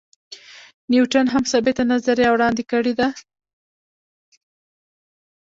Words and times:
نیوټن 0.91 1.25
هم 1.33 1.43
ثابته 1.51 1.83
نظریه 1.91 2.29
وړاندې 2.33 2.63
کړې 2.71 2.93
ده. 2.99 3.07